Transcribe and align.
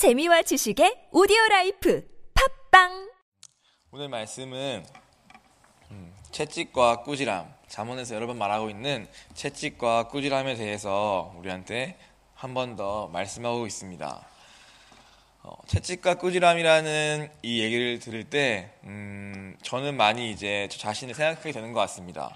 재미와 0.00 0.40
지식의 0.40 1.08
오디오 1.12 1.36
life 1.50 2.02
팟빵 2.70 3.10
오늘 3.90 4.08
말씀은 4.08 4.82
음, 5.90 6.14
채찍과 6.30 7.02
꾸지람 7.02 7.52
잠언에서 7.68 8.14
여러 8.14 8.26
번 8.26 8.38
말하고 8.38 8.70
있는 8.70 9.06
채찍과 9.34 10.08
꾸지람에 10.08 10.54
대해서 10.54 11.34
우리한테 11.36 11.98
한 12.34 12.54
번 12.54 12.76
더 12.76 13.08
말씀하고 13.08 13.66
있습니다. 13.66 14.26
어, 15.42 15.56
채찍과 15.66 16.14
꾸지람이라는 16.14 17.30
이 17.42 17.60
얘기를 17.60 17.98
들을 17.98 18.24
때 18.24 18.70
음, 18.84 19.54
저는 19.62 19.98
많이 19.98 20.30
이제 20.30 20.66
저 20.70 20.78
자신을 20.78 21.12
생각하게 21.12 21.52
되는 21.52 21.74
것 21.74 21.80
같습니다. 21.80 22.34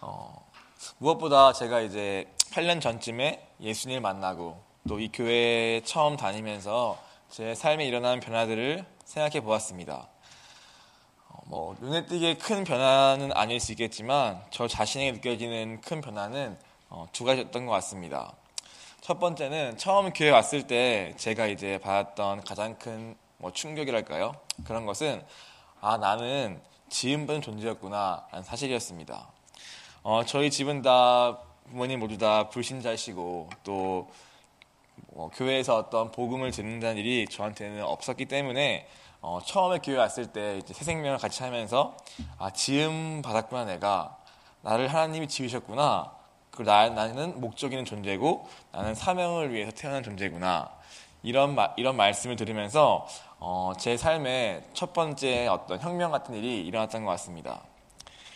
어, 0.00 0.50
무엇보다 0.98 1.52
제가 1.52 1.80
이제 1.82 2.26
8년 2.50 2.80
전쯤에 2.80 3.50
예수님을 3.60 4.00
만나고 4.00 4.71
또 4.88 4.98
이 4.98 5.10
교회에 5.12 5.82
처음 5.84 6.16
다니면서 6.16 6.98
제 7.30 7.54
삶에 7.54 7.86
일어난 7.86 8.20
변화들을 8.20 8.84
생각해 9.04 9.40
보았습니다. 9.40 10.08
어, 11.28 11.38
뭐 11.46 11.76
눈에 11.80 12.06
띄게 12.06 12.36
큰 12.36 12.64
변화는 12.64 13.32
아닐 13.32 13.60
수 13.60 13.72
있겠지만 13.72 14.42
저 14.50 14.68
자신에게 14.68 15.12
느껴지는 15.12 15.80
큰 15.80 16.00
변화는 16.00 16.58
어, 16.88 17.06
두 17.12 17.24
가지였던 17.24 17.66
것 17.66 17.72
같습니다. 17.72 18.34
첫 19.00 19.18
번째는 19.18 19.78
처음 19.78 20.12
교회 20.12 20.30
왔을 20.30 20.66
때 20.66 21.14
제가 21.16 21.46
이제 21.46 21.78
받았던 21.78 22.44
가장 22.44 22.76
큰 22.78 23.22
뭐 23.42 23.52
충격이랄까요? 23.52 24.36
그런 24.64 24.86
것은 24.86 25.20
아 25.80 25.96
나는 25.96 26.62
지음받은 26.88 27.42
존재였구나 27.42 28.28
라는 28.30 28.44
사실이었습니다. 28.44 29.26
어, 30.04 30.24
저희 30.24 30.48
집은 30.48 30.82
다 30.82 31.38
부모님 31.68 31.98
모두 31.98 32.18
다 32.18 32.48
불신자시고 32.50 33.50
또 33.64 34.08
뭐, 35.14 35.30
교회에서 35.30 35.76
어떤 35.76 36.10
복음을 36.10 36.50
듣는다는 36.50 36.96
일이 36.96 37.26
저한테는 37.26 37.82
없었기 37.82 38.26
때문에 38.26 38.88
어, 39.20 39.38
처음에 39.44 39.78
교회 39.78 39.96
왔을 39.96 40.26
때 40.26 40.58
이제 40.58 40.74
새 40.74 40.84
생명을 40.84 41.18
같이 41.18 41.42
하면서 41.44 41.96
아 42.38 42.50
지음 42.50 43.22
받았구나 43.22 43.64
내가. 43.64 44.18
나를 44.62 44.88
하나님이 44.88 45.28
지으셨구나. 45.28 46.12
그리고 46.50 46.70
나, 46.70 46.88
나는 46.88 47.40
목적 47.40 47.72
있는 47.72 47.84
존재고 47.84 48.48
나는 48.72 48.94
사명을 48.94 49.52
위해서 49.52 49.70
태어난 49.72 50.02
존재구나. 50.02 50.70
이런 51.22 51.54
마, 51.54 51.72
이런 51.76 51.96
말씀을 51.96 52.36
들으면서 52.36 53.06
어, 53.38 53.72
제 53.78 53.96
삶의 53.96 54.64
첫 54.74 54.92
번째 54.92 55.46
어떤 55.46 55.80
혁명 55.80 56.10
같은 56.10 56.34
일이 56.34 56.66
일어났던 56.66 57.04
것 57.04 57.10
같습니다. 57.12 57.62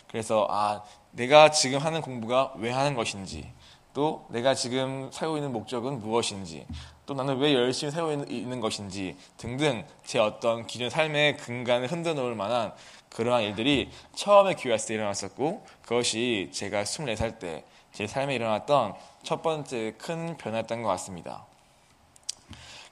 그래서 0.07 0.47
아 0.49 0.83
내가 1.11 1.51
지금 1.51 1.79
하는 1.79 2.01
공부가 2.01 2.53
왜 2.55 2.71
하는 2.71 2.95
것인지 2.95 3.51
또 3.97 4.27
내가 4.29 4.53
지금 4.53 5.09
살고 5.11 5.37
있는 5.37 5.51
목적은 5.51 5.99
무엇인지 5.99 6.67
또 7.07 7.15
나는 7.15 7.39
왜 7.39 7.55
열심히 7.55 7.91
살고 7.91 8.25
있는 8.29 8.59
것인지 8.59 9.17
등등 9.37 9.83
제 10.05 10.19
어떤 10.19 10.67
기존 10.67 10.91
삶의 10.91 11.37
근간을 11.37 11.91
흔들어 11.91 12.13
놓을 12.13 12.35
만한 12.35 12.73
그러한 13.09 13.41
일들이 13.41 13.89
처음에 14.13 14.53
교회 14.53 14.73
왔을 14.73 14.89
때 14.89 14.93
일어났었고 14.93 15.65
그것이 15.81 16.51
제가 16.53 16.83
24살 16.83 17.39
때 17.39 17.65
제 17.97 18.05
삶에 18.05 18.35
일어났던 18.35 18.93
첫 19.23 19.41
번째 19.41 19.95
큰 19.97 20.37
변화였던 20.37 20.83
것 20.83 20.89
같습니다. 20.89 21.47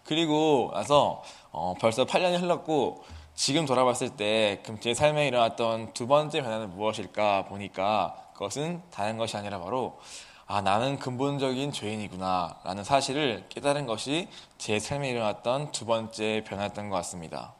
그리고 0.03 0.71
나서 0.73 1.21
어, 1.51 1.75
벌써 1.79 2.05
8년이 2.05 2.41
흘렀고 2.41 3.03
지금 3.35 3.67
돌아봤을 3.67 4.17
때 4.17 4.61
그럼 4.63 4.79
제 4.79 4.95
삶에 4.95 5.27
일어났던 5.27 5.93
두 5.93 6.07
번째 6.07 6.41
변화는 6.41 6.71
무엇일까 6.71 7.45
보니까 7.45 8.29
그것은 8.33 8.81
다른 8.89 9.17
것이 9.17 9.37
아니라 9.37 9.59
바로 9.59 9.99
아 10.47 10.61
나는 10.61 10.99
근본적인 10.99 11.71
죄인이구나 11.71 12.59
라는 12.63 12.83
사실을 12.83 13.45
깨달은 13.49 13.87
것이 13.87 14.27
제 14.59 14.77
삶에 14.79 15.09
일어났던 15.09 15.71
두 15.71 15.85
번째 15.85 16.43
변화였던 16.47 16.89
것 16.89 16.95
같습니다. 16.97 17.53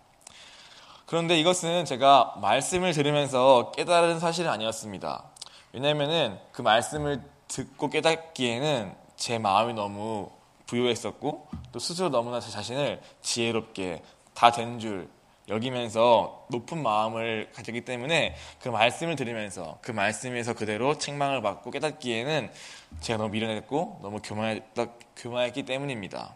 그런데 1.07 1.39
이것은 1.39 1.85
제가 1.85 2.35
말씀을 2.41 2.93
들으면서 2.93 3.71
깨달은 3.71 4.19
사실은 4.19 4.51
아니었습니다. 4.51 5.23
왜냐하면 5.73 6.39
그 6.51 6.61
말씀을 6.61 7.21
듣고 7.47 7.89
깨닫기에는 7.89 8.95
제 9.15 9.39
마음이 9.39 9.73
너무 9.73 10.29
부유했었고 10.67 11.47
또 11.71 11.79
스스로 11.79 12.09
너무나 12.09 12.39
제 12.39 12.49
자신을 12.51 13.01
지혜롭게 13.21 14.03
다 14.33 14.51
된 14.51 14.79
줄 14.79 15.09
여기면서 15.47 16.47
높은 16.49 16.81
마음을 16.81 17.49
가졌기 17.53 17.81
때문에 17.81 18.35
그 18.59 18.69
말씀을 18.69 19.15
들으면서 19.15 19.77
그 19.81 19.91
말씀에서 19.91 20.53
그대로 20.53 20.97
책망을 20.97 21.41
받고 21.41 21.71
깨닫기에는 21.71 22.51
제가 23.01 23.17
너무 23.17 23.29
미련했고 23.29 23.99
너무 24.01 24.21
교만했, 24.23 24.63
교만했기 25.15 25.63
때문입니다. 25.63 26.35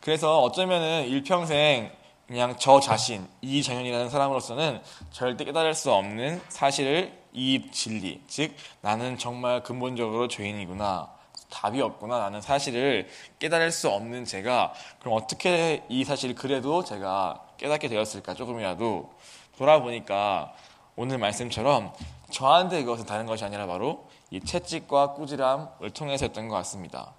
그래서 0.00 0.40
어쩌면은 0.40 1.06
일평생 1.06 1.92
그냥 2.26 2.54
저 2.58 2.78
자신, 2.78 3.26
이정현이라는 3.42 4.08
사람으로서는 4.08 4.80
절대 5.10 5.44
깨달을 5.44 5.74
수 5.74 5.92
없는 5.92 6.40
사실을 6.48 7.12
이 7.32 7.68
진리, 7.72 8.22
즉 8.28 8.54
나는 8.80 9.18
정말 9.18 9.64
근본적으로 9.64 10.28
죄인이구나. 10.28 11.19
답이 11.50 11.80
없구나라는 11.80 12.40
사실을 12.40 13.08
깨달을 13.38 13.70
수 13.70 13.88
없는 13.90 14.24
제가 14.24 14.72
그럼 15.00 15.14
어떻게 15.14 15.84
이 15.88 16.04
사실을 16.04 16.34
그래도 16.34 16.84
제가 16.84 17.44
깨닫게 17.58 17.88
되었을까 17.88 18.34
조금이라도 18.34 19.12
돌아보니까 19.58 20.54
오늘 20.96 21.18
말씀처럼 21.18 21.92
저한테 22.30 22.80
이것은 22.80 23.06
다른 23.06 23.26
것이 23.26 23.44
아니라 23.44 23.66
바로 23.66 24.08
이 24.30 24.40
채찍과 24.40 25.14
꾸지람을 25.14 25.90
통해서였던 25.90 26.48
것 26.48 26.54
같습니다. 26.56 27.14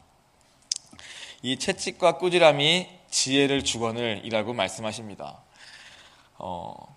이 1.43 1.57
채찍과 1.57 2.17
꾸지람이 2.17 2.87
지혜를 3.09 3.63
주거늘이라고 3.63 4.53
말씀하십니다. 4.53 5.41
어, 6.37 6.95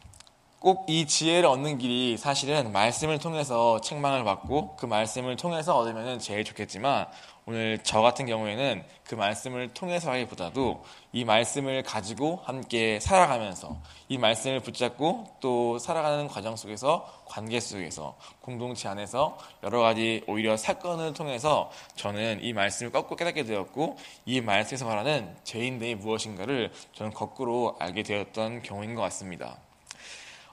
꼭 0.65 0.89
이 0.89 1.07
지혜를 1.07 1.47
얻는 1.47 1.77
길이 1.77 2.17
사실은 2.17 2.73
말씀을 2.73 3.19
통해서 3.19 3.83
책망을 3.83 4.25
받고 4.25 4.77
그 4.77 4.87
말씀을 4.87 5.37
통해서 5.37 5.77
얻으면 5.77 6.19
제일 6.19 6.43
좋겠지만 6.43 7.07
오늘 7.45 7.79
저 7.83 8.01
같은 8.01 8.25
경우에는 8.25 8.83
그 9.05 9.15
말씀을 9.15 9.75
통해서 9.75 10.11
하기보다도 10.11 10.83
이 11.13 11.27
말씀을 11.27 11.83
가지고 11.83 12.41
함께 12.45 12.99
살아가면서 12.99 13.77
이 14.09 14.17
말씀을 14.17 14.61
붙잡고 14.61 15.37
또 15.41 15.79
살아가는 15.79 16.29
과정 16.29 16.57
속에서 16.57 17.13
관계 17.27 17.61
속에서 17.61 18.17
공동체 18.41 18.89
안에서 18.89 19.37
여러 19.65 19.81
가지 19.81 20.23
오히려 20.27 20.57
사건을 20.57 21.13
통해서 21.13 21.71
저는 21.97 22.43
이 22.43 22.55
말씀을 22.55 22.91
꺾고 22.91 23.17
깨닫게 23.17 23.45
되었고 23.45 23.99
이 24.25 24.41
말씀에서 24.41 24.87
말하는 24.87 25.37
죄인됨이 25.45 25.97
무엇인가를 25.97 26.73
저는 26.95 27.13
거꾸로 27.13 27.77
알게 27.81 28.03
되었던 28.03 28.63
경우인 28.63 28.95
것 28.95 29.03
같습니다. 29.03 29.59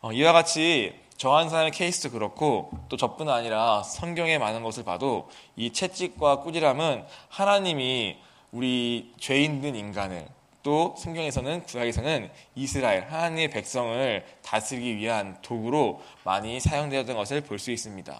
어, 0.01 0.11
이와 0.11 0.33
같이 0.33 0.99
저한 1.17 1.49
사람의 1.49 1.71
케이스도 1.71 2.09
그렇고 2.09 2.71
또 2.89 2.97
저뿐 2.97 3.29
아니라 3.29 3.83
성경에 3.83 4.39
많은 4.39 4.63
것을 4.63 4.83
봐도 4.83 5.29
이 5.55 5.71
채찍과 5.71 6.39
꾸지람은 6.39 7.05
하나님이 7.29 8.17
우리 8.51 9.13
죄인된 9.19 9.75
인간을 9.75 10.27
또 10.63 10.95
성경에서는 10.97 11.65
구약에서는 11.65 12.31
이스라엘 12.55 13.03
하나님의 13.03 13.51
백성을 13.51 14.25
다스리기 14.41 14.97
위한 14.97 15.37
도구로 15.43 16.01
많이 16.23 16.59
사용되었던 16.59 17.15
것을 17.15 17.41
볼 17.41 17.59
수 17.59 17.69
있습니다. 17.71 18.19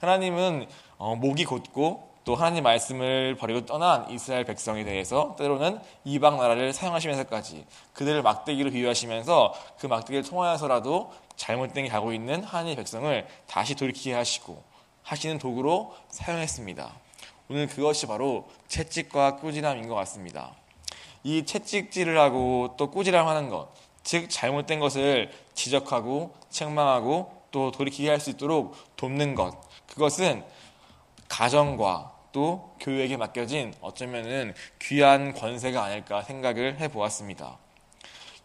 하나님은 0.00 0.66
어, 0.98 1.16
목이 1.16 1.46
곧고 1.46 2.07
또 2.28 2.34
하나님 2.34 2.62
말씀을 2.62 3.36
버리고 3.36 3.64
떠난 3.64 4.10
이스라엘 4.10 4.44
백성에 4.44 4.84
대해서 4.84 5.34
때로는 5.38 5.80
이방 6.04 6.36
나라를 6.36 6.74
사용하시면서까지 6.74 7.64
그들을 7.94 8.20
막대기로 8.20 8.70
비유하시면서 8.70 9.54
그 9.78 9.86
막대기를 9.86 10.24
통하여서라도 10.24 11.10
잘못된 11.36 11.84
게 11.84 11.88
가고 11.88 12.12
있는 12.12 12.44
하나님의 12.44 12.76
백성을 12.76 13.26
다시 13.46 13.74
돌이키게 13.76 14.12
하시고 14.12 14.62
하시는 15.04 15.38
도구로 15.38 15.94
사용했습니다. 16.10 16.92
오늘 17.48 17.66
그것이 17.66 18.06
바로 18.06 18.46
채찍과 18.68 19.36
꾸지람인 19.36 19.88
것 19.88 19.94
같습니다. 19.94 20.52
이 21.24 21.46
채찍질을 21.46 22.18
하고 22.18 22.74
또 22.76 22.90
꾸지람하는 22.90 23.48
것, 23.48 23.70
즉 24.02 24.28
잘못된 24.28 24.80
것을 24.80 25.30
지적하고 25.54 26.34
책망하고 26.50 27.32
또 27.52 27.70
돌이키게 27.70 28.10
할 28.10 28.20
수 28.20 28.28
있도록 28.28 28.76
돕는 28.96 29.34
것, 29.34 29.58
그것은 29.86 30.44
가정과 31.28 32.17
또 32.32 32.74
교육에게 32.80 33.16
맡겨진 33.16 33.74
어쩌면은 33.80 34.54
귀한 34.80 35.32
권세가 35.34 35.82
아닐까 35.82 36.22
생각을 36.22 36.78
해 36.78 36.88
보았습니다. 36.88 37.58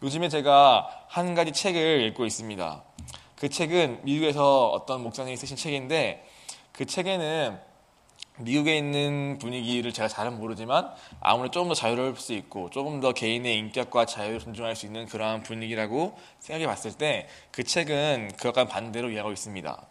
요즘에 0.02 0.30
제가 0.30 1.06
한 1.08 1.36
가지 1.36 1.52
책을 1.52 2.02
읽고 2.08 2.26
있습니다. 2.26 2.84
그 3.38 3.50
책은 3.50 4.02
미국에서 4.04 4.70
어떤 4.70 5.02
목사님이 5.02 5.38
쓰신 5.38 5.58
책인데 5.58 6.26
그 6.72 6.86
책에는 6.86 7.60
미국에 8.40 8.76
있는 8.76 9.38
분위기를 9.40 9.94
제가 9.94 10.08
잘은 10.08 10.40
모르지만 10.40 10.90
아무래도 11.20 11.52
조금 11.52 11.70
더 11.70 11.76
자유로울 11.76 12.16
수 12.16 12.34
있고 12.34 12.72
조금 12.72 13.00
더 13.00 13.14
개인의 13.14 13.58
인격과 13.60 14.06
자유를 14.06 14.40
존중할 14.40 14.76
수 14.76 14.88
있는 14.88 15.06
그러한 15.06 15.44
분위기라고 15.44 16.18
생각해 16.40 16.66
봤을 16.66 16.94
때 16.94 17.28
그 17.52 17.64
책은 17.64 18.32
그것과 18.38 18.66
반대로 18.66 19.12
이해하고 19.12 19.32
있습니다. 19.32 19.88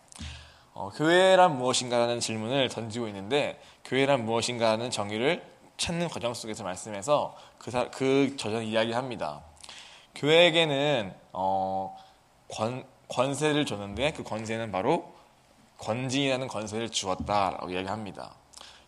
어, 0.75 0.91
교회란 0.95 1.59
무엇인가라는 1.59 2.21
질문을 2.21 2.69
던지고 2.69 3.07
있는데 3.09 3.61
교회란 3.85 4.25
무엇인가라는 4.25 4.91
정의를 4.91 5.45
찾는 5.77 6.09
과정 6.09 6.33
속에서 6.33 6.65
말씀해서 6.65 7.37
그, 7.59 7.71
사, 7.71 7.91
그 7.91 8.37
저전 8.37 8.65
이야기합니다. 8.65 9.43
교회에게는 10.15 11.13
어, 11.33 11.97
권, 12.49 12.85
권세를 13.09 13.67
줬는데 13.67 14.13
그 14.13 14.23
권세는 14.23 14.73
바로 14.73 15.13
권징이라는 15.79 16.49
권세를 16.49 16.91
주었다라고 16.91 17.71
이야기합니다. 17.71 18.35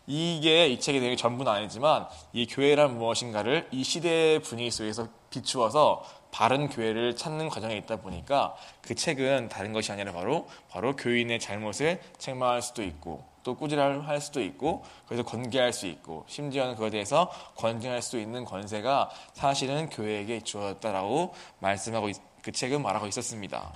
이게 0.07 0.69
이 0.69 0.79
책의 0.79 1.01
내용이 1.01 1.17
전부는 1.17 1.51
아니지만 1.51 2.07
이 2.33 2.47
교회란 2.47 2.99
무엇인가를 2.99 3.69
이 3.73 3.83
시대의 3.83 4.41
분위기 4.41 4.71
속에서 4.71 5.09
비추어서 5.31 6.05
바른 6.35 6.69
교회를 6.69 7.15
찾는 7.15 7.49
과정에 7.49 7.77
있다 7.77 7.95
보니까 7.95 8.57
그 8.83 8.97
책은 8.97 9.49
다른 9.51 9.73
것이 9.73 9.93
아니라 9.93 10.11
바로 10.11 10.49
바로 10.69 10.97
교인의 10.97 11.39
잘못을 11.39 12.01
책망할 12.19 12.61
수도 12.61 12.83
있고 12.83 13.23
또 13.45 13.55
꾸지랄할 13.55 14.21
수도 14.21 14.43
있고 14.43 14.83
그래서 15.07 15.23
권계할 15.23 15.73
수 15.73 15.87
있고 15.87 16.25
심지어는 16.27 16.75
그것에 16.75 16.91
대해서 16.91 17.31
권증할 17.55 18.03
수도 18.03 18.19
있는 18.19 18.45
권세가 18.45 19.11
사실은 19.33 19.89
교회에게 19.91 20.41
주어졌다라고 20.41 21.35
말씀하고 21.61 22.11
그 22.43 22.51
책은 22.51 22.83
말하고 22.83 23.07
있었습니다. 23.07 23.73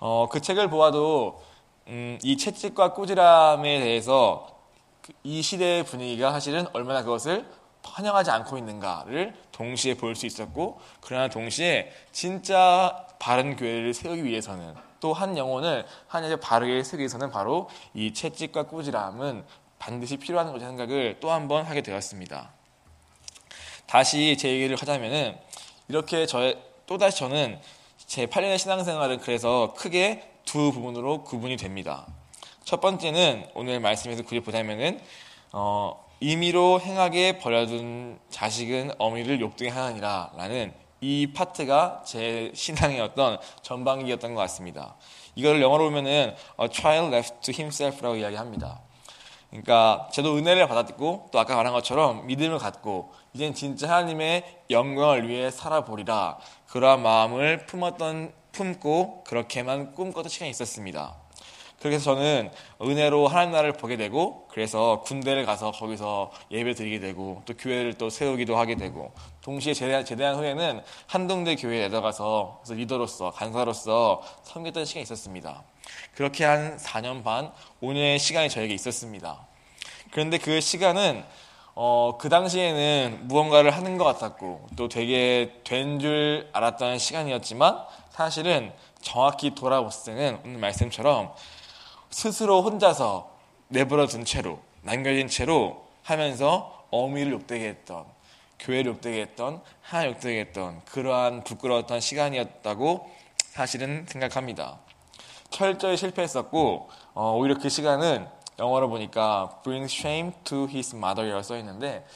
어, 0.00 0.28
그 0.28 0.40
책을 0.40 0.70
보아도 0.70 1.40
음, 1.86 2.18
이 2.24 2.36
채찍과 2.36 2.94
꾸지람에 2.94 3.78
대해서 3.78 4.58
그이 5.02 5.40
시대의 5.40 5.84
분위기가 5.84 6.32
사실은 6.32 6.66
얼마나 6.72 7.04
그것을 7.04 7.46
환영하지 7.84 8.30
않고 8.30 8.58
있는가를 8.58 9.34
동시에 9.52 9.94
볼 9.94 10.14
수 10.14 10.26
있었고 10.26 10.80
그러나 11.00 11.28
동시에 11.28 11.92
진짜 12.12 13.06
바른 13.18 13.56
교회를 13.56 13.94
세우기 13.94 14.24
위해서는 14.24 14.74
또 15.00 15.12
한 15.12 15.36
영혼을 15.36 15.84
하나님 16.06 16.40
바르게 16.40 16.82
세우기 16.82 17.00
위해서는 17.02 17.30
바로 17.30 17.68
이 17.92 18.12
채찍과 18.14 18.64
꾸지람은 18.64 19.44
반드시 19.78 20.16
필요한 20.16 20.50
것이 20.52 20.64
생각을 20.64 21.18
또 21.20 21.30
한 21.30 21.46
번 21.48 21.64
하게 21.66 21.82
되었습니다. 21.82 22.50
다시 23.86 24.36
제 24.38 24.48
얘기를 24.48 24.76
하자면은 24.76 25.36
이렇게 25.88 26.26
저의 26.26 26.58
또다시 26.86 27.18
저는 27.18 27.60
제 28.06 28.26
8년의 28.26 28.58
신앙생활은 28.58 29.20
그래서 29.20 29.74
크게 29.76 30.30
두 30.44 30.72
부분으로 30.72 31.22
구분이 31.24 31.56
됩니다. 31.56 32.06
첫 32.64 32.80
번째는 32.80 33.48
오늘 33.54 33.80
말씀에서 33.80 34.22
그리 34.22 34.40
보자면은 34.40 35.00
어, 35.52 36.03
임의로 36.24 36.80
행하게 36.80 37.36
버려둔 37.36 38.18
자식은 38.30 38.92
어미를 38.96 39.42
욕되게 39.42 39.70
하느니라 39.70 40.30
라는 40.38 40.72
이 41.02 41.34
파트가 41.34 42.02
제 42.06 42.50
신앙의 42.54 42.98
어떤 43.02 43.36
전반기였던 43.60 44.32
것 44.34 44.40
같습니다. 44.40 44.96
이거를 45.34 45.60
영어로 45.60 45.84
보면은 45.84 46.34
a 46.62 46.68
child 46.72 47.14
left 47.14 47.40
to 47.42 47.52
himself라고 47.52 48.16
이야기합니다. 48.16 48.80
그러니까 49.50 50.08
저도 50.14 50.38
은혜를 50.38 50.66
받았고 50.66 51.28
또 51.30 51.38
아까 51.38 51.56
말한 51.56 51.74
것처럼 51.74 52.26
믿음을 52.26 52.56
갖고 52.56 53.12
이젠 53.34 53.52
진짜 53.52 53.90
하나님의 53.90 54.62
영광을 54.70 55.28
위해 55.28 55.50
살아보리라 55.50 56.38
그러한 56.68 57.02
마음을 57.02 57.66
품었던 57.66 58.32
품고 58.52 59.24
그렇게만 59.24 59.92
꿈꿨던 59.92 60.30
시간이 60.30 60.50
있었습니다. 60.52 61.23
그래서 61.84 62.14
저는 62.14 62.50
은혜로 62.80 63.28
하나님 63.28 63.52
나라를 63.52 63.74
보게 63.74 63.98
되고 63.98 64.48
그래서 64.48 65.02
군대를 65.04 65.44
가서 65.44 65.70
거기서 65.70 66.30
예배 66.50 66.72
드리게 66.72 66.98
되고 66.98 67.42
또 67.44 67.52
교회를 67.54 67.98
또 67.98 68.08
세우기도 68.08 68.56
하게 68.56 68.74
되고 68.76 69.12
동시에 69.42 69.74
제대한, 69.74 70.02
제대한 70.02 70.36
후에는 70.36 70.80
한동대 71.06 71.56
교회에 71.56 71.88
내려가서 71.88 72.62
리더로서 72.70 73.32
간사로서 73.32 74.22
섬겼던 74.44 74.86
시간이 74.86 75.02
있었습니다. 75.02 75.62
그렇게 76.14 76.46
한 76.46 76.78
4년 76.78 77.22
반, 77.22 77.52
5년의 77.82 78.18
시간이 78.18 78.48
저에게 78.48 78.72
있었습니다. 78.72 79.46
그런데 80.10 80.38
그 80.38 80.62
시간은 80.62 81.22
어, 81.74 82.16
그 82.18 82.30
당시에는 82.30 83.28
무언가를 83.28 83.72
하는 83.72 83.98
것 83.98 84.04
같았고 84.04 84.68
또 84.76 84.88
되게 84.88 85.60
된 85.64 85.98
줄 86.00 86.48
알았던 86.54 86.96
시간이었지만 86.96 87.76
사실은 88.08 88.72
정확히 89.02 89.54
돌아봤을 89.54 90.14
때는 90.14 90.40
오늘 90.46 90.58
말씀처럼 90.60 91.34
스스로 92.14 92.62
혼자서 92.62 93.28
내버려 93.66 94.06
둔 94.06 94.24
채로 94.24 94.60
남겨진 94.82 95.26
채로 95.26 95.84
하면서 96.04 96.86
어미를 96.92 97.32
욕되게 97.32 97.66
했던 97.66 98.04
교회를 98.60 98.92
욕되게 98.92 99.20
했던 99.22 99.60
하나 99.82 100.06
욕되게 100.06 100.38
했던 100.42 100.80
그러한 100.84 101.42
부끄러웠던 101.42 101.98
시간이었다고 101.98 103.10
사실은 103.38 104.06
생각합니다. 104.08 104.78
철저히 105.50 105.96
실패했었고 105.96 106.88
어, 107.14 107.36
오히려 107.36 107.58
그 107.58 107.68
시간은 107.68 108.28
영어로 108.60 108.88
보니까 108.88 109.60
bring 109.64 109.92
shame 109.92 110.32
to 110.44 110.68
his 110.68 110.94
mother이라고 110.94 111.42
써 111.42 111.58
있는데 111.58 112.06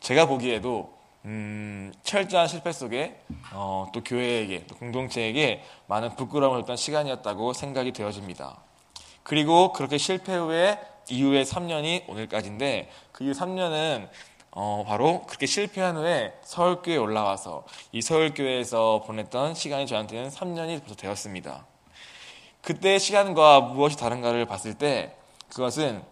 제가 0.00 0.26
보기에도 0.26 0.92
음, 1.26 1.92
철저한 2.02 2.48
실패 2.48 2.72
속에 2.72 3.20
어, 3.52 3.86
또 3.94 4.02
교회에게 4.02 4.66
또 4.66 4.74
공동체에게 4.74 5.62
많은 5.86 6.16
부끄러움을 6.16 6.62
줬던 6.62 6.76
시간이었다고 6.76 7.52
생각이 7.52 7.92
되어집니다. 7.92 8.73
그리고 9.24 9.72
그렇게 9.72 9.98
실패 9.98 10.36
후에 10.36 10.78
이후에 11.10 11.42
3년이 11.42 12.08
오늘까지인데 12.08 12.90
그 13.12 13.24
이후 13.24 13.32
3년은 13.32 14.08
어, 14.56 14.84
바로 14.86 15.22
그렇게 15.26 15.46
실패한 15.46 15.96
후에 15.96 16.32
서울교회에 16.44 16.96
올라와서 16.96 17.64
이 17.90 18.00
서울교회에서 18.00 19.02
보냈던 19.04 19.54
시간이 19.54 19.88
저한테는 19.88 20.30
3년이 20.30 20.78
벌써 20.80 20.94
되었습니다. 20.94 21.66
그때 22.62 22.98
시간과 22.98 23.60
무엇이 23.60 23.96
다른가를 23.98 24.46
봤을 24.46 24.74
때 24.74 25.16
그것은 25.48 26.04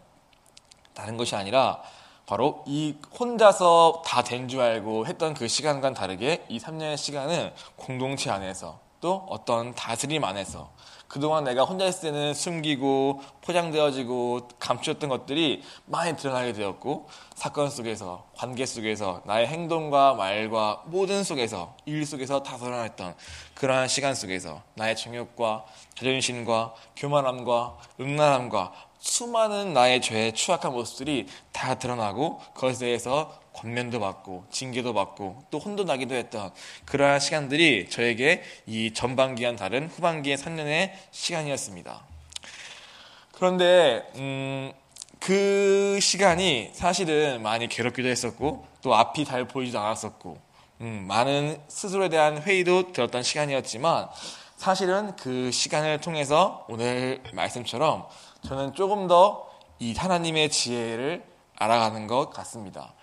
다른 0.92 1.16
것이 1.16 1.36
아니라 1.36 1.82
바로 2.26 2.64
이 2.66 2.96
혼자서 3.18 4.02
다 4.04 4.22
된 4.22 4.48
줄 4.48 4.60
알고 4.60 5.06
했던 5.06 5.34
그 5.34 5.46
시간과는 5.46 5.94
다르게 5.94 6.44
이 6.48 6.58
3년의 6.58 6.96
시간은 6.96 7.52
공동체 7.76 8.30
안에서 8.30 8.80
또 9.02 9.26
어떤 9.28 9.74
다스림 9.74 10.22
안에서 10.22 10.70
그동안 11.08 11.44
내가 11.44 11.64
혼자 11.64 11.84
있을 11.84 12.12
때는 12.12 12.32
숨기고 12.32 13.20
포장되어지고 13.42 14.48
감추었던 14.60 15.10
것들이 15.10 15.62
많이 15.86 16.16
드러나게 16.16 16.54
되었고 16.54 17.08
사건 17.34 17.68
속에서 17.68 18.24
관계 18.34 18.64
속에서 18.64 19.20
나의 19.26 19.48
행동과 19.48 20.14
말과 20.14 20.84
모든 20.86 21.24
속에서 21.24 21.74
일 21.84 22.06
속에서 22.06 22.44
다 22.44 22.56
드러났던 22.56 23.14
그러한 23.54 23.88
시간 23.88 24.14
속에서 24.14 24.62
나의 24.74 24.96
정욕과 24.96 25.66
자존심과 25.96 26.74
교만함과 26.96 27.78
음란함과 28.00 28.72
수많은 29.02 29.72
나의 29.72 30.00
죄의 30.00 30.32
추악한 30.32 30.72
모습들이 30.72 31.26
다 31.50 31.76
드러나고 31.76 32.38
그것에 32.54 32.86
대해서 32.86 33.36
권면도 33.52 33.98
받고 33.98 34.44
징계도 34.50 34.94
받고 34.94 35.42
또 35.50 35.58
혼도 35.58 35.82
나기도 35.82 36.14
했던 36.14 36.52
그러한 36.84 37.18
시간들이 37.18 37.90
저에게 37.90 38.42
이 38.64 38.94
전반기와는 38.94 39.58
다른 39.58 39.88
후반기의 39.88 40.36
3년의 40.36 40.92
시간이었습니다. 41.10 42.00
그런데 43.32 44.08
음, 44.14 44.72
그 45.18 45.98
시간이 46.00 46.70
사실은 46.72 47.42
많이 47.42 47.66
괴롭기도 47.66 48.08
했었고 48.08 48.64
또 48.82 48.94
앞이 48.94 49.24
잘 49.24 49.48
보이지도 49.48 49.80
않았었고 49.80 50.38
음, 50.80 51.04
많은 51.08 51.60
스스로에 51.66 52.08
대한 52.08 52.40
회의도 52.40 52.92
들었던 52.92 53.24
시간이었지만 53.24 54.08
사실은 54.62 55.16
그 55.16 55.50
시간을 55.50 56.00
통해서 56.00 56.64
오늘 56.68 57.20
말씀처럼 57.34 58.06
저는 58.46 58.74
조금 58.74 59.08
더 59.08 59.50
이 59.80 59.94
하나님의 59.94 60.48
지혜를 60.50 61.24
알아가는 61.56 62.06
것 62.06 62.30
같습니다. 62.30 62.94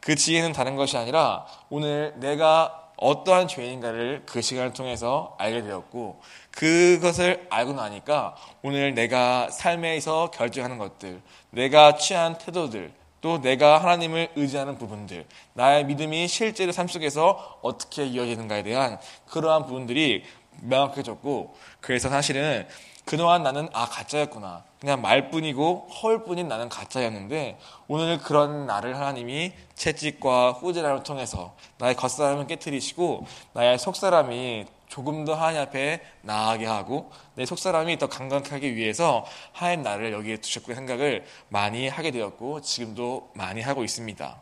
그 0.00 0.16
지혜는 0.16 0.52
다른 0.52 0.74
것이 0.74 0.96
아니라 0.96 1.46
오늘 1.70 2.12
내가 2.16 2.90
어떠한 2.96 3.46
죄인가를 3.46 4.24
그 4.26 4.42
시간을 4.42 4.72
통해서 4.72 5.36
알게 5.38 5.62
되었고 5.62 6.20
그것을 6.50 7.46
알고 7.50 7.74
나니까 7.74 8.34
오늘 8.62 8.94
내가 8.94 9.48
삶에서 9.48 10.32
결정하는 10.32 10.78
것들, 10.78 11.22
내가 11.50 11.94
취한 11.94 12.36
태도들, 12.36 12.92
또 13.20 13.40
내가 13.40 13.78
하나님을 13.78 14.32
의지하는 14.34 14.76
부분들, 14.76 15.24
나의 15.52 15.84
믿음이 15.84 16.26
실제로 16.26 16.72
삶 16.72 16.88
속에서 16.88 17.60
어떻게 17.62 18.04
이어지는가에 18.04 18.64
대한 18.64 18.98
그러한 19.28 19.66
부분들이 19.66 20.24
명확해졌고 20.60 21.54
그래서 21.80 22.08
사실은 22.08 22.66
그동안 23.04 23.42
나는 23.42 23.68
아 23.72 23.86
가짜였구나 23.86 24.64
그냥 24.80 25.02
말뿐이고 25.02 25.88
허울뿐인 25.88 26.48
나는 26.48 26.68
가짜였는데 26.68 27.58
오늘 27.86 28.18
그런 28.18 28.66
나를 28.66 28.96
하나님이 28.96 29.52
채찍과 29.74 30.52
후지람을 30.52 31.02
통해서 31.02 31.54
나의 31.78 31.96
겉사람을 31.96 32.46
깨뜨리시고 32.46 33.26
나의 33.52 33.78
속사람이 33.78 34.66
조금 34.88 35.24
더 35.24 35.34
하나님 35.34 35.60
앞에 35.62 36.00
나아가게 36.22 36.66
하고 36.66 37.10
내 37.34 37.44
속사람이 37.44 37.98
더 37.98 38.08
강건하기 38.08 38.76
위해서 38.76 39.24
하나님 39.52 39.82
나를 39.82 40.12
여기에 40.12 40.36
두셨고 40.38 40.74
생각을 40.74 41.24
많이 41.48 41.88
하게 41.88 42.10
되었고 42.10 42.60
지금도 42.60 43.30
많이 43.34 43.60
하고 43.60 43.84
있습니다. 43.84 44.40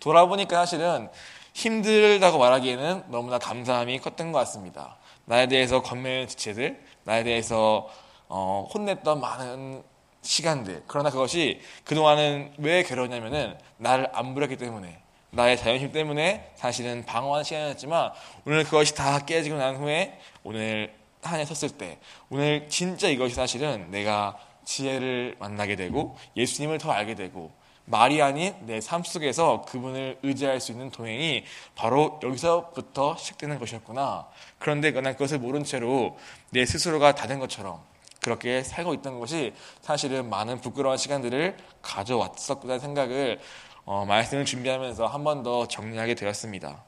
돌아보니까 0.00 0.56
사실은 0.56 1.08
힘들다고 1.54 2.38
말하기에는 2.38 3.04
너무나 3.08 3.38
감사함이 3.38 4.00
컸던 4.00 4.32
것 4.32 4.38
같습니다. 4.40 4.96
나에 5.26 5.46
대해서 5.46 5.82
건매는 5.82 6.28
지체들, 6.28 6.82
나에 7.04 7.22
대해서 7.22 7.88
어, 8.28 8.68
혼냈던 8.72 9.20
많은 9.20 9.82
시간들. 10.22 10.84
그러나 10.86 11.10
그것이 11.10 11.60
그동안은 11.84 12.54
왜 12.58 12.82
괴로웠냐면은 12.82 13.58
나를 13.76 14.08
안 14.12 14.34
부렸기 14.34 14.56
때문에 14.56 15.00
나의 15.30 15.56
자존심 15.56 15.92
때문에 15.92 16.52
사실은 16.54 17.04
방어하는 17.04 17.44
시간이었지만 17.44 18.12
오늘 18.46 18.64
그것이 18.64 18.94
다 18.94 19.24
깨지고 19.24 19.58
난 19.58 19.76
후에 19.76 20.18
오늘 20.42 20.94
한해 21.22 21.44
섰을 21.44 21.76
때 21.76 21.98
오늘 22.30 22.68
진짜 22.68 23.08
이것이 23.08 23.34
사실은 23.34 23.90
내가 23.90 24.38
지혜를 24.64 25.36
만나게 25.38 25.76
되고 25.76 26.16
예수님을 26.36 26.78
더 26.78 26.90
알게 26.90 27.14
되고 27.14 27.52
말이 27.86 28.20
아닌 28.20 28.54
내 28.66 28.80
삶 28.80 29.02
속에서 29.04 29.62
그분을 29.68 30.18
의지할 30.22 30.60
수 30.60 30.72
있는 30.72 30.90
동행이 30.90 31.44
바로 31.74 32.20
여기서부터 32.22 33.16
시작되는 33.16 33.58
것이었구나. 33.58 34.26
그런데 34.58 34.90
난 34.90 35.12
그것을 35.14 35.38
모른 35.38 35.64
채로 35.64 36.16
내 36.50 36.66
스스로가 36.66 37.14
다 37.14 37.26
된 37.26 37.38
것처럼 37.38 37.80
그렇게 38.20 38.62
살고 38.64 38.94
있던 38.94 39.20
것이 39.20 39.52
사실은 39.82 40.28
많은 40.28 40.60
부끄러운 40.60 40.96
시간들을 40.96 41.56
가져왔었구나 41.82 42.78
생각을 42.80 43.40
어, 43.84 44.04
말씀을 44.04 44.44
준비하면서 44.44 45.06
한 45.06 45.22
번 45.22 45.42
더 45.44 45.68
정리하게 45.68 46.16
되었습니다. 46.16 46.82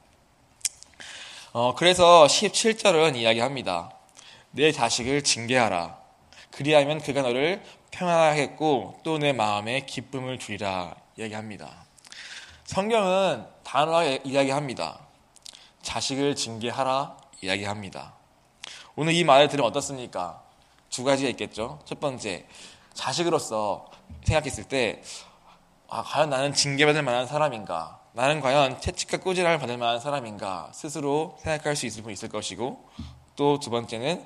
어, 1.53 1.75
그래서 1.77 2.27
17절은 2.27 3.15
이야기합니다. 3.17 3.91
내 4.51 4.73
자식을 4.73 5.23
징계하라. 5.23 5.97
그리하면 6.51 7.01
그가 7.01 7.23
너를 7.23 7.63
평안하겠고 7.91 9.01
또 9.03 9.19
내 9.19 9.33
마음에 9.33 9.81
기쁨을 9.81 10.39
주리라 10.39 10.95
이야기합니다. 11.17 11.85
성경은 12.65 13.47
단호하게 13.65 14.21
이야기합니다. 14.25 15.01
자식을 15.83 16.37
징계하라 16.37 17.17
이야기합니다. 17.43 18.15
오늘 18.95 19.15
이 19.15 19.25
말을 19.25 19.49
들으면 19.49 19.71
어떻습니까? 19.71 20.43
두 20.91 21.05
가지가 21.05 21.31
있겠죠. 21.31 21.79
첫 21.85 22.01
번째, 22.01 22.47
자식으로서 22.95 23.91
생각했을 24.25 24.65
때, 24.65 25.03
아, 25.89 26.03
과연 26.03 26.31
나는 26.31 26.53
징계받을 26.53 27.03
만한 27.03 27.27
사람인가? 27.27 28.01
나는 28.13 28.41
과연 28.41 28.81
채찍과 28.81 29.19
꾸지람을 29.19 29.59
받을 29.59 29.77
만한 29.79 30.01
사람인가? 30.01 30.71
스스로 30.75 31.37
생각할 31.41 31.77
수 31.77 31.87
있을 31.87 32.03
분 32.03 32.13
있을 32.13 32.29
것이고, 32.29 32.89
또 33.37 33.59
두 33.61 33.71
번째는 33.71 34.25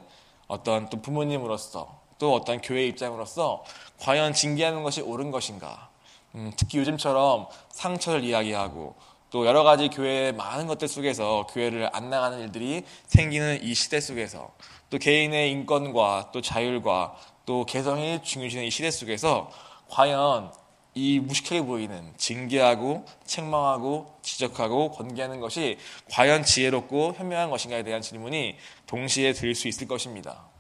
어떤 0.49 0.88
또 0.88 1.02
부모님으로서, 1.02 2.01
또 2.23 2.35
어떤 2.35 2.61
교회 2.61 2.87
입장으로서 2.87 3.64
과연 3.99 4.33
징계하는 4.33 4.85
것이 4.85 5.00
옳은 5.00 5.33
것인가? 5.33 5.88
음, 6.37 6.52
특히 6.57 6.79
요즘처럼 6.79 7.49
상처를 7.73 8.23
이야기하고 8.23 8.95
또 9.31 9.45
여러 9.45 9.64
가지 9.64 9.88
교회의 9.88 10.33
많은 10.33 10.69
것들 10.69 10.87
속에서 10.87 11.49
교회를 11.50 11.91
안 11.93 12.11
나가는 12.11 12.38
일들이 12.38 12.85
생기는 13.09 13.61
이 13.64 13.75
시대 13.75 14.00
속에서 14.00 14.52
또 14.88 14.99
개인의 14.99 15.50
인권과 15.50 16.31
또 16.33 16.41
자율과 16.41 17.17
또 17.45 17.67
개성이 17.67 18.23
중요시되는 18.23 18.69
이 18.69 18.71
시대 18.71 18.93
속에서 18.93 19.50
과연 19.88 20.52
이 20.95 21.19
무식하게 21.19 21.62
보이는 21.62 22.12
징계하고 22.19 23.05
책망하고 23.25 24.14
지적하고 24.23 24.93
권계하는 24.93 25.41
것이 25.41 25.76
과연 26.12 26.45
지혜롭고 26.45 27.14
현명한 27.17 27.50
것인가에 27.50 27.83
대한 27.83 28.00
질문이 28.00 28.59
동시에 28.87 29.33
들릴 29.33 29.57
수 29.57 29.67
있을 29.67 29.88
것입니다. 29.88 30.51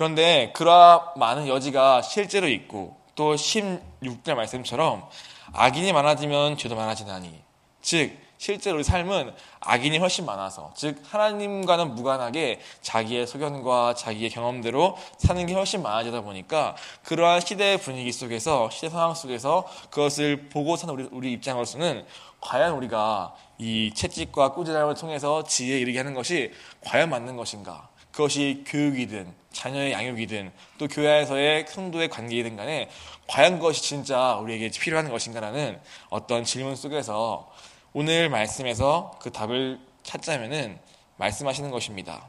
그런데 0.00 0.50
그러한 0.54 1.08
많은 1.16 1.46
여지가 1.46 2.00
실제로 2.00 2.48
있고 2.48 2.96
또 3.14 3.34
16절 3.34 4.34
말씀처럼 4.34 5.06
악인이 5.52 5.92
많아지면 5.92 6.56
죄도 6.56 6.74
많아지나니 6.74 7.38
즉 7.82 8.16
실제로 8.38 8.76
우리 8.76 8.82
삶은 8.82 9.34
악인이 9.60 9.98
훨씬 9.98 10.24
많아서 10.24 10.72
즉 10.74 11.02
하나님과는 11.10 11.94
무관하게 11.94 12.62
자기의 12.80 13.26
소견과 13.26 13.92
자기의 13.92 14.30
경험대로 14.30 14.96
사는 15.18 15.44
게 15.44 15.52
훨씬 15.52 15.82
많아지다 15.82 16.22
보니까 16.22 16.76
그러한 17.04 17.42
시대의 17.42 17.76
분위기 17.76 18.10
속에서 18.10 18.70
시대 18.70 18.88
상황 18.88 19.12
속에서 19.12 19.68
그것을 19.90 20.48
보고 20.48 20.76
사는 20.76 20.94
우리, 20.94 21.08
우리 21.12 21.32
입장으로서는 21.32 22.06
과연 22.40 22.72
우리가 22.72 23.34
이 23.58 23.92
채찍과 23.94 24.54
꾸지람을 24.54 24.94
통해서 24.94 25.44
지혜에 25.44 25.78
이르게 25.78 25.98
하는 25.98 26.14
것이 26.14 26.52
과연 26.86 27.10
맞는 27.10 27.36
것인가 27.36 27.90
그것이 28.20 28.64
교육이든 28.66 29.32
자녀의 29.50 29.92
양육이든 29.92 30.52
또 30.76 30.88
교회에서의 30.88 31.64
성도의 31.66 32.10
관계이든 32.10 32.54
간에 32.54 32.90
과연 33.26 33.54
그것이 33.54 33.80
진짜 33.80 34.36
우리에게 34.36 34.68
필요한 34.68 35.08
것인가라는 35.08 35.80
어떤 36.10 36.44
질문 36.44 36.76
속에서 36.76 37.50
오늘 37.94 38.28
말씀에서 38.28 39.18
그 39.22 39.32
답을 39.32 39.80
찾자면은 40.02 40.78
말씀하시는 41.16 41.70
것입니다. 41.70 42.28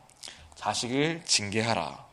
자식을 0.55 1.23
징계하라. 1.25 2.05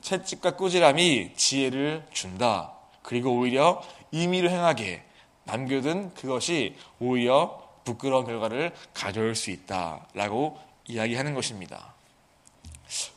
채찍과 0.00 0.56
꾸지람이 0.56 1.34
지혜를 1.36 2.06
준다. 2.12 2.72
그리고 3.02 3.36
오히려 3.36 3.84
임의로 4.10 4.50
행하게 4.50 5.04
남겨둔 5.44 6.12
그것이 6.14 6.74
오히려 6.98 7.62
부끄러운 7.84 8.26
결과를 8.26 8.72
가져올 8.94 9.36
수 9.36 9.52
있다 9.52 10.08
라고 10.12 10.58
이야기하는 10.88 11.34
것입니다. 11.34 11.95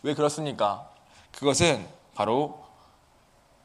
왜 0.04 0.14
그렇습니까? 0.14 0.90
그것은 1.32 1.88
바로 2.16 2.66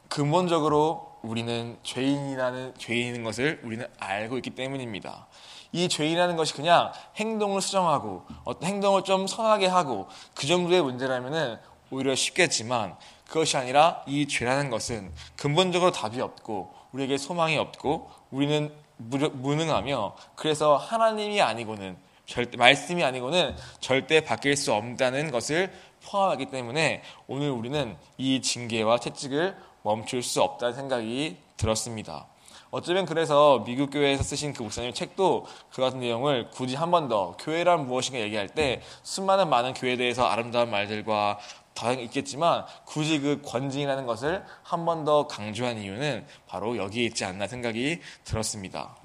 근본적으로 0.08 1.18
우리는 1.22 1.78
죄인이라는 1.82 2.74
죄인인 2.78 3.24
것을 3.24 3.60
우리는 3.64 3.86
알고 3.98 4.36
있기 4.36 4.50
때문입니다. 4.50 5.26
이 5.72 5.88
죄인이라는 5.88 6.36
것이 6.36 6.54
그냥 6.54 6.92
행동을 7.16 7.60
수정하고 7.60 8.24
어떤 8.44 8.68
행동을 8.68 9.02
좀 9.02 9.26
선하게 9.26 9.66
하고 9.66 10.06
그 10.34 10.46
정도의 10.46 10.82
문제라면은 10.82 11.58
오히려 11.90 12.14
쉽겠지만 12.14 12.96
그것이 13.26 13.56
아니라 13.56 14.02
이 14.06 14.28
죄라는 14.28 14.70
것은 14.70 15.12
근본적으로 15.36 15.90
답이 15.90 16.20
없고 16.20 16.74
우리에게 16.92 17.18
소망이 17.18 17.56
없고 17.56 18.10
우리는 18.30 18.72
무능하며 18.98 20.14
그래서 20.36 20.76
하나님이 20.76 21.40
아니고는 21.40 21.96
절대 22.26 22.56
말씀이 22.56 23.02
아니고는 23.04 23.54
절대 23.80 24.20
바뀔 24.22 24.56
수 24.56 24.72
없다는 24.72 25.30
것을 25.30 25.72
포함하기 26.04 26.46
때문에 26.46 27.02
오늘 27.26 27.50
우리는 27.50 27.96
이 28.18 28.40
징계와 28.42 28.98
채찍을 28.98 29.56
멈출 29.82 30.22
수 30.22 30.42
없다는 30.42 30.74
생각이 30.74 31.36
들었습니다. 31.56 32.26
어쩌면 32.70 33.06
그래서 33.06 33.62
미국 33.64 33.90
교회에서 33.90 34.22
쓰신 34.24 34.52
그 34.52 34.62
목사님 34.62 34.92
책도 34.92 35.46
그 35.72 35.80
같은 35.80 36.00
내용을 36.00 36.50
굳이 36.50 36.74
한 36.74 36.90
번 36.90 37.08
더 37.08 37.36
교회란 37.38 37.86
무엇인가 37.86 38.18
얘기할 38.20 38.48
때 38.48 38.82
수많은 39.04 39.48
많은 39.48 39.74
교회에 39.74 39.96
대해서 39.96 40.26
아름다운 40.26 40.70
말들과 40.70 41.38
다 41.74 41.92
있겠지만 41.92 42.64
굳이 42.84 43.20
그 43.20 43.40
권징이라는 43.42 44.06
것을 44.06 44.42
한 44.62 44.84
번 44.84 45.04
더 45.04 45.26
강조한 45.28 45.78
이유는 45.78 46.26
바로 46.48 46.76
여기에 46.76 47.04
있지 47.04 47.24
않나 47.24 47.46
생각이 47.46 48.00
들었습니다. 48.24 48.96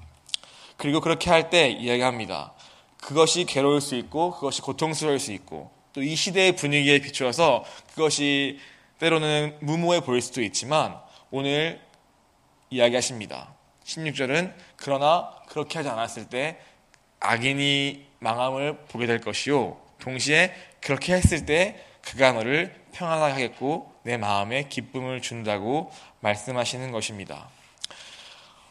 그리고 0.77 0.99
그렇게 1.01 1.29
할 1.29 1.49
때 1.49 1.69
이야기합니다. 1.69 2.53
그것이 3.01 3.45
괴로울 3.45 3.81
수 3.81 3.95
있고 3.95 4.31
그것이 4.31 4.61
고통스러울 4.61 5.19
수 5.19 5.31
있고 5.31 5.71
또 5.93 6.01
이 6.01 6.15
시대의 6.15 6.55
분위기에 6.55 6.99
비추어서 6.99 7.65
그것이 7.89 8.59
때로는 8.99 9.57
무모해 9.61 10.01
보일 10.01 10.21
수도 10.21 10.41
있지만 10.41 10.97
오늘 11.31 11.81
이야기하십니다. 12.69 13.53
16절은 13.85 14.53
그러나 14.75 15.31
그렇게 15.47 15.79
하지 15.79 15.89
않았을 15.89 16.29
때 16.29 16.59
악인이 17.19 18.05
망함을 18.19 18.77
보게 18.89 19.07
될 19.07 19.19
것이요. 19.19 19.77
동시에 19.99 20.53
그렇게 20.79 21.13
했을 21.13 21.45
때 21.45 21.83
그가 22.01 22.33
너를 22.33 22.73
평안하게 22.93 23.33
하겠고 23.33 23.91
내 24.03 24.17
마음에 24.17 24.67
기쁨을 24.69 25.21
준다고 25.21 25.91
말씀하시는 26.21 26.91
것입니다. 26.91 27.49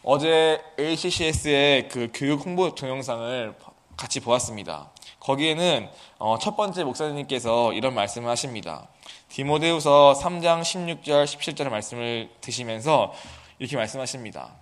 어제 0.03 0.61
ACCS의 0.79 1.89
그 1.89 2.09
교육 2.15 2.47
홍보 2.47 2.75
동영상을 2.75 3.55
같이 3.99 4.21
보았습니다. 4.21 4.91
거기에는 5.21 5.91
어, 6.19 6.39
첫 6.41 6.57
번째 6.57 6.85
목사님께서 6.85 7.73
이런 7.75 7.95
말씀을 7.95 8.31
하십니다. 8.31 8.89
디모데후서 9.29 10.15
3장 10.23 10.63
16절 10.63 11.25
17절의 11.25 11.69
말씀을 11.69 12.31
드시면서 12.41 13.13
이렇게 13.59 13.77
말씀하십니다. 13.77 14.53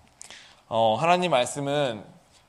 어, 0.68 0.96
하나님 0.98 1.30
말씀은 1.30 2.02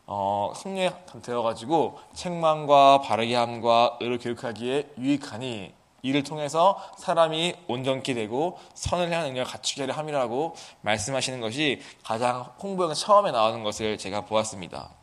어, 0.07 0.53
성령에 0.55 0.93
되어 1.21 1.41
가지고 1.41 1.99
책망과 2.15 3.01
바르게 3.01 3.35
함과 3.35 3.97
의를 3.99 4.17
교육하기에 4.17 4.93
유익하니 4.97 5.73
이를 6.03 6.23
통해서 6.23 6.81
사람이 6.97 7.55
온전케 7.67 8.13
되고 8.13 8.57
선을 8.73 9.11
향한 9.11 9.27
능력을 9.27 9.51
갖추게 9.51 9.91
함이라고 9.91 10.55
말씀하시는 10.81 11.41
것이 11.41 11.81
가장 12.03 12.53
홍보영 12.63 12.93
처음에 12.93 13.31
나오는 13.31 13.63
것을 13.63 13.97
제가 13.97 14.21
보았습니다. 14.21 14.96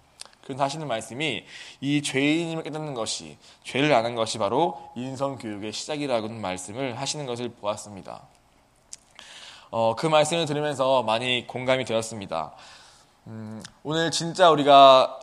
그런 0.45 0.61
하시는 0.61 0.87
말씀이 0.87 1.45
이 1.81 2.03
죄인임을 2.03 2.63
깨닫는 2.65 2.93
것이 2.93 3.39
죄를 3.65 3.93
아는 3.95 4.15
것이 4.15 4.37
바로 4.37 4.91
인성 4.95 5.39
교육의 5.39 5.73
시작이라는 5.73 6.41
말씀을 6.41 7.01
하시는 7.01 7.25
것을 7.25 7.49
보았습니다. 7.49 8.23
어, 9.71 9.97
그 9.97 10.07
말씀을 10.07 10.45
들으면서 10.45 11.03
많이 11.03 11.47
공감이 11.47 11.87
되었습니다. 11.87 12.53
음, 13.29 13.63
오늘 13.83 14.11
진짜 14.11 14.51
우리가 14.51 15.19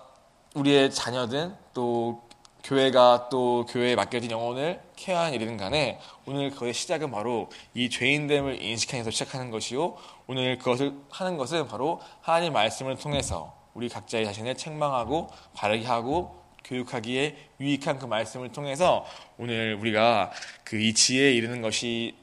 우리의 0.56 0.92
자녀든 0.92 1.56
또 1.76 2.24
교회가 2.64 3.30
또 3.30 3.66
교회에 3.68 3.96
맡겨진 3.96 4.32
영혼을 4.32 4.82
케어하는 4.96 5.34
일이든 5.34 5.58
간에 5.58 6.00
오늘 6.26 6.50
그의 6.50 6.74
시작은 6.74 7.12
바로 7.12 7.50
이 7.76 7.90
죄인됨을 7.90 8.62
인식하면서 8.62 9.12
시작하는 9.12 9.52
것이요. 9.52 9.98
오늘 10.28 10.58
그것을 10.58 10.96
하는 11.12 11.38
것은 11.38 11.68
바로 11.68 12.02
하나님 12.22 12.54
말씀을 12.54 12.98
통해서 12.98 13.61
우리 13.74 13.90
각자의 13.90 14.26
자신을 14.26 14.56
책망하고 14.56 15.30
바르게 15.54 15.86
하고 15.86 16.42
교육하기에 16.64 17.36
유익한 17.60 18.00
그 18.00 18.06
말씀을 18.06 18.52
통해서 18.52 19.06
오늘 19.38 19.76
우리가 19.76 20.32
그 20.64 20.78
이 20.78 20.94
지혜에 20.94 21.32
이르는 21.34 21.62
것이 21.62 22.16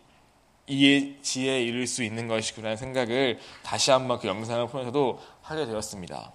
이 0.66 1.16
지혜에 1.22 1.62
이를 1.62 1.86
수 1.86 2.02
있는 2.02 2.28
것이구나 2.28 2.76
생각을 2.76 3.38
다시 3.62 3.90
한번 3.90 4.18
그 4.18 4.28
영상을 4.28 4.66
보면서도 4.68 5.18
하게 5.42 5.64
되었습니다. 5.66 6.32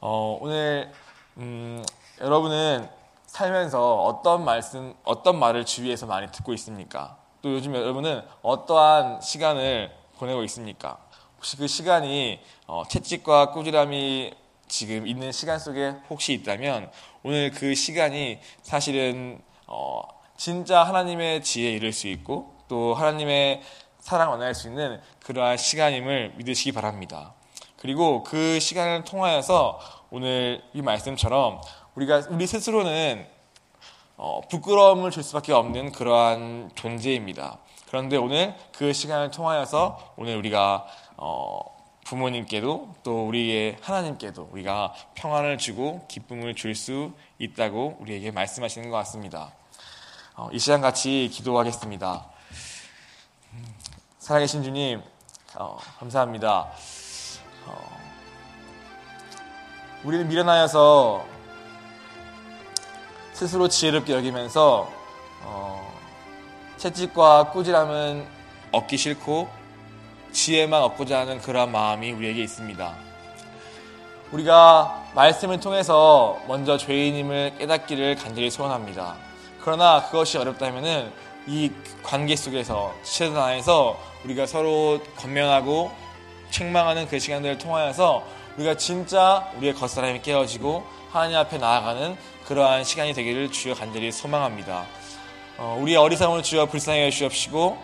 어, 0.00 0.38
오늘 0.40 0.90
음, 1.36 1.84
여러분은 2.20 2.88
살면서 3.26 4.02
어떤 4.04 4.44
말씀, 4.44 4.94
어떤 5.04 5.38
말을 5.38 5.66
주위에서 5.66 6.06
많이 6.06 6.30
듣고 6.32 6.54
있습니까? 6.54 7.18
또 7.42 7.52
요즘 7.52 7.74
여러분은 7.74 8.22
어떠한 8.42 9.20
시간을 9.20 9.92
보내고 10.18 10.42
있습니까? 10.44 10.98
혹시 11.46 11.56
그 11.58 11.68
시간이 11.68 12.40
어, 12.66 12.82
채찍과 12.88 13.52
꾸지람이 13.52 14.32
지금 14.66 15.06
있는 15.06 15.30
시간 15.30 15.60
속에 15.60 15.94
혹시 16.10 16.32
있다면 16.32 16.90
오늘 17.22 17.52
그 17.52 17.72
시간이 17.76 18.40
사실은 18.62 19.40
어, 19.68 20.02
진짜 20.36 20.82
하나님의 20.82 21.44
지혜에 21.44 21.70
이를 21.70 21.92
수 21.92 22.08
있고 22.08 22.52
또 22.66 22.94
하나님의 22.94 23.62
사랑 24.00 24.30
만날 24.30 24.56
수 24.56 24.66
있는 24.66 25.00
그러한 25.22 25.56
시간임을 25.56 26.32
믿으시기 26.34 26.72
바랍니다. 26.72 27.34
그리고 27.76 28.24
그 28.24 28.58
시간을 28.58 29.04
통하여서 29.04 29.78
오늘 30.10 30.60
이 30.74 30.82
말씀처럼 30.82 31.60
우리가 31.94 32.24
우리 32.30 32.48
스스로는 32.48 33.24
어, 34.16 34.40
부끄러움을 34.50 35.12
줄 35.12 35.22
수밖에 35.22 35.52
없는 35.52 35.92
그러한 35.92 36.72
존재입니다. 36.74 37.60
그런데 37.88 38.16
오늘 38.16 38.54
그 38.76 38.92
시간을 38.92 39.30
통하여서 39.30 40.14
오늘 40.16 40.36
우리가 40.36 40.86
어, 41.16 41.60
부모님께도 42.04 42.96
또 43.02 43.26
우리의 43.26 43.78
하나님께도 43.80 44.48
우리가 44.52 44.94
평안을 45.14 45.58
주고 45.58 46.06
기쁨을 46.08 46.54
줄 46.54 46.74
수 46.74 47.12
있다고 47.38 47.96
우리에게 48.00 48.30
말씀하시는 48.30 48.90
것 48.90 48.96
같습니다. 48.98 49.52
어, 50.34 50.48
이 50.52 50.58
시간 50.58 50.80
같이 50.80 51.30
기도하겠습니다. 51.32 52.26
살아계신 54.18 54.62
주님, 54.62 55.02
어, 55.54 55.78
감사합니다. 55.98 56.68
어, 57.66 57.98
우리는 60.04 60.28
미련하여서 60.28 61.24
스스로 63.32 63.68
지혜롭게 63.68 64.12
여기면서 64.12 64.90
어, 65.42 65.95
채찍과 66.76 67.50
꾸지람은 67.52 68.26
얻기 68.72 68.96
싫고 68.96 69.48
지혜만 70.32 70.82
얻고자 70.82 71.20
하는 71.20 71.40
그러한 71.40 71.72
마음이 71.72 72.12
우리에게 72.12 72.42
있습니다. 72.42 72.94
우리가 74.32 75.04
말씀을 75.14 75.60
통해서 75.60 76.38
먼저 76.46 76.76
죄인임을 76.76 77.54
깨닫기를 77.58 78.16
간절히 78.16 78.50
소원합니다. 78.50 79.16
그러나 79.62 80.04
그것이 80.04 80.36
어렵다면은 80.36 81.10
이 81.46 81.70
관계 82.02 82.36
속에서 82.36 82.92
시대도 83.02 83.40
안에서 83.40 83.98
우리가 84.24 84.46
서로 84.46 85.00
건면하고 85.16 85.90
책망하는 86.50 87.08
그 87.08 87.18
시간들을 87.18 87.58
통하여서 87.58 88.24
우리가 88.56 88.76
진짜 88.76 89.48
우리의 89.56 89.74
겉사람이 89.74 90.22
깨어지고 90.22 90.84
하나님 91.10 91.38
앞에 91.38 91.58
나아가는 91.58 92.16
그러한 92.46 92.84
시간이 92.84 93.14
되기를 93.14 93.52
주여 93.52 93.74
간절히 93.74 94.10
소망합니다. 94.12 94.84
어, 95.58 95.78
우리의 95.80 95.96
어리석음을 95.96 96.42
주여 96.42 96.66
불쌍히 96.66 97.02
여주시옵시고 97.06 97.78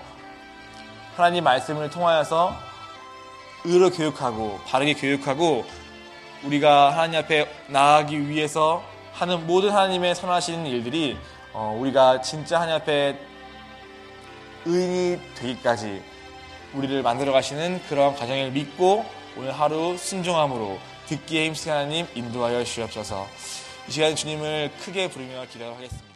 하나님 1.16 1.44
말씀을 1.44 1.88
통하여서 1.90 2.54
의로 3.64 3.90
교육하고 3.90 4.60
바르게 4.66 4.94
교육하고 4.94 5.64
우리가 6.44 6.92
하나님 6.92 7.20
앞에 7.20 7.48
나아가기 7.68 8.28
위해서 8.28 8.82
하는 9.12 9.46
모든 9.46 9.70
하나님의 9.70 10.14
선하시는 10.14 10.66
일들이 10.66 11.16
어, 11.52 11.76
우리가 11.78 12.20
진짜 12.20 12.56
하나님 12.56 12.76
앞에 12.76 13.18
의인이 14.64 15.20
되기까지 15.34 16.02
우리를 16.74 17.02
만들어 17.02 17.32
가시는 17.32 17.80
그러한 17.88 18.16
과정을 18.16 18.50
믿고 18.50 19.04
오늘 19.36 19.52
하루 19.52 19.96
순종함으로 19.96 20.78
듣기에 21.06 21.46
힘쓰는 21.46 21.76
하나님 21.76 22.06
인도하여 22.14 22.64
주옵소서 22.64 23.26
이 23.88 23.92
시간 23.92 24.14
주님을 24.14 24.70
크게 24.80 25.08
부르며 25.08 25.44
기도하겠습니다. 25.50 26.11